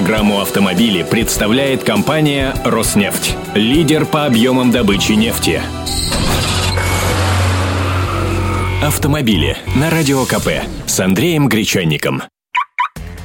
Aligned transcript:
Программу 0.00 0.40
«Автомобили» 0.40 1.02
представляет 1.02 1.84
компания 1.84 2.54
«Роснефть». 2.64 3.36
Лидер 3.54 4.06
по 4.06 4.24
объемам 4.24 4.70
добычи 4.70 5.12
нефти. 5.12 5.60
Автомобили 8.82 9.58
на 9.76 9.90
Радио 9.90 10.24
КП 10.24 10.64
с 10.86 11.00
Андреем 11.00 11.48
Гречанником. 11.48 12.22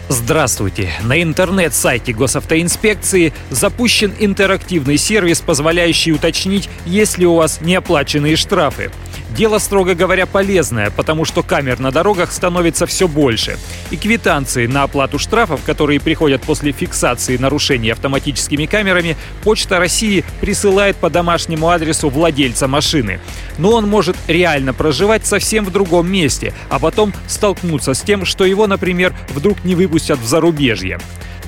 Здравствуйте! 0.10 0.90
На 1.02 1.24
интернет-сайте 1.24 2.12
госавтоинспекции 2.12 3.32
запущен 3.50 4.14
интерактивный 4.20 4.98
сервис, 4.98 5.40
позволяющий 5.40 6.12
уточнить, 6.12 6.68
есть 6.86 7.18
ли 7.18 7.26
у 7.26 7.36
вас 7.36 7.62
неоплаченные 7.62 8.36
штрафы. 8.36 8.92
Дело, 9.36 9.60
строго 9.60 9.96
говоря, 9.96 10.26
полезное, 10.28 10.92
потому 10.92 11.26
что 11.26 11.44
камер 11.44 11.80
на 11.80 11.92
дорогах 11.92 12.32
становится 12.32 12.86
все 12.86 13.06
больше. 13.06 13.58
И 13.92 13.98
квитанции 13.98 14.66
на 14.66 14.84
оплату 14.84 15.20
штрафов, 15.20 15.62
которые 15.66 16.00
приходят 16.00 16.42
после 16.42 16.72
фиксации 16.72 17.36
нарушений 17.36 17.90
автоматическими 17.90 18.66
камерами, 18.66 19.18
Почта 19.44 19.78
России 19.78 20.24
присылает 20.40 20.96
по 20.96 21.10
домашнему 21.10 21.68
адресу 21.68 22.10
владельца 22.10 22.70
машины. 22.70 23.20
Но 23.58 23.74
он 23.74 23.90
может 23.90 24.16
реально 24.28 24.74
проживать 24.74 25.26
совсем 25.26 25.66
в 25.66 25.72
другом 25.72 26.10
месте, 26.10 26.54
а 26.70 26.80
потом 26.80 27.12
столкнуться 27.28 27.94
с 27.94 28.02
тем, 28.02 28.24
что 28.24 28.46
его, 28.46 28.68
например, 28.68 29.14
вдруг 29.34 29.66
не 29.66 29.76
выпустят 29.76 30.18
в 30.20 30.26
зарубежье. 30.26 30.98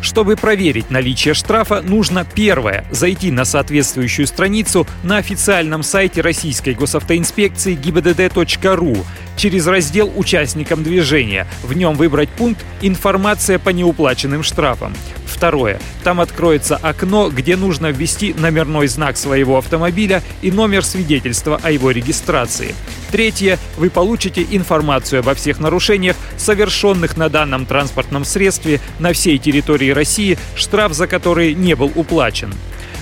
Чтобы 0.08 0.38
проверить 0.38 0.90
наличие 0.90 1.34
штрафа, 1.34 1.82
нужно 1.82 2.24
первое– 2.24 2.86
зайти 2.92 3.30
на 3.30 3.44
соответствующую 3.44 4.26
страницу 4.26 4.88
на 5.04 5.18
официальном 5.18 5.84
сайте 5.84 6.22
Российской 6.22 6.76
госавтоинспекции 6.76 7.78
gibdd.ru 7.78 9.04
через 9.36 9.68
раздел 9.68 10.10
«Участникам 10.16 10.82
движения». 10.82 11.46
В 11.62 11.74
нем 11.74 11.96
выбрать 11.96 12.30
пункт 12.30 12.64
«Информация 12.82 13.60
по 13.60 13.68
неуплаченным 13.68 14.44
штрафам». 14.44 14.94
Второе. 15.26 15.78
Там 16.06 16.22
откроется 16.22 16.78
окно, 16.78 17.30
где 17.30 17.58
нужно 17.58 17.92
ввести 17.92 18.34
номерной 18.34 18.88
знак 18.88 19.18
своего 19.18 19.58
автомобиля 19.58 20.24
и 20.42 20.52
номер 20.52 20.86
свидетельства 20.86 21.60
о 21.62 21.70
его 21.70 21.92
регистрации. 21.92 22.74
Третье. 23.12 23.58
Вы 23.78 23.90
получите 23.90 24.46
информацию 24.50 25.20
обо 25.20 25.34
всех 25.34 25.60
нарушениях, 25.60 26.16
совершенных 26.38 27.16
на 27.16 27.30
данном 27.30 27.66
транспортном 27.66 28.26
средстве 28.26 28.82
на 29.00 29.14
всей 29.14 29.38
территории 29.38 29.92
России, 29.92 30.38
штраф 30.56 30.94
за 30.94 31.08
которые 31.08 31.54
не 31.54 31.76
был 31.76 31.92
уплачен. 31.96 32.54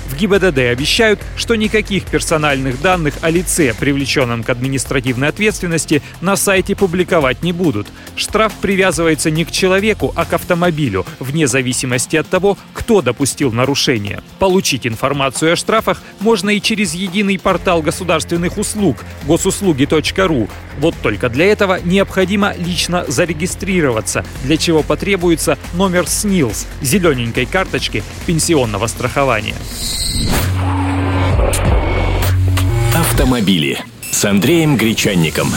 В 0.08 0.18
ГИБДД 0.18 0.60
обещают, 0.60 1.20
что 1.36 1.56
никаких 1.56 2.06
персональных 2.06 2.80
данных 2.80 3.16
о 3.22 3.32
лице, 3.32 3.74
привлеченном 3.74 4.44
к 4.44 4.50
административной 4.50 5.30
ответственности, 5.30 6.04
на 6.22 6.36
сайте 6.36 6.76
публиковать 6.76 7.42
не 7.42 7.52
будут. 7.52 7.88
Штраф 8.16 8.54
привязывается 8.62 9.30
не 9.32 9.46
к 9.46 9.52
человеку, 9.52 10.14
а 10.16 10.26
к 10.26 10.34
автомобилю, 10.34 11.06
вне 11.20 11.48
зависимости 11.48 12.16
от 12.16 12.28
того, 12.28 12.58
кто 12.74 13.02
допустил 13.02 13.52
нарушение. 13.52 14.22
Получить 14.40 14.88
информацию 14.88 15.54
о 15.54 15.56
штрафах 15.56 16.02
можно 16.20 16.50
и 16.50 16.62
через 16.62 16.94
единый 16.94 17.38
портал 17.38 17.82
государственных 17.82 18.58
услуг 18.58 18.98
госуслуги.ру. 19.24 20.50
Вот 20.80 20.96
только 21.02 21.30
для 21.30 21.46
этого 21.46 21.80
необходимо 21.84 22.54
лично 22.58 23.06
зарегистрироваться, 23.08 24.26
для 24.44 24.58
чего 24.58 24.84
потребуется 24.84 25.58
номер 25.74 26.08
СНИЛС– 26.08 26.68
зелененькой 26.82 27.46
карточки 27.46 28.04
пенсионного 28.26 28.88
страхования. 28.88 29.56
Автомобили 32.94 33.80
с 34.12 34.24
Андреем 34.26 34.78
Гречанником. 34.78 35.50